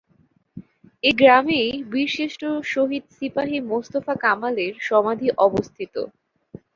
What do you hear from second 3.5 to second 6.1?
মোস্তফা কামালের সমাধি অবস্থিত।